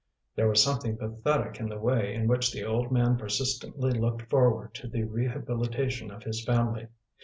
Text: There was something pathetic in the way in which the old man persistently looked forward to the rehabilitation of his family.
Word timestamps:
There 0.35 0.47
was 0.47 0.63
something 0.63 0.97
pathetic 0.97 1.59
in 1.59 1.69
the 1.69 1.77
way 1.77 2.15
in 2.15 2.27
which 2.27 2.51
the 2.51 2.63
old 2.63 2.91
man 2.91 3.17
persistently 3.17 3.91
looked 3.91 4.23
forward 4.23 4.73
to 4.73 4.87
the 4.87 5.03
rehabilitation 5.03 6.09
of 6.09 6.23
his 6.23 6.43
family. 6.43 6.87